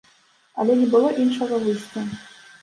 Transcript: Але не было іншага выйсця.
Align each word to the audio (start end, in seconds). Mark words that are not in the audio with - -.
Але 0.63 0.77
не 0.79 0.87
было 0.95 1.11
іншага 1.25 1.61
выйсця. 1.67 2.07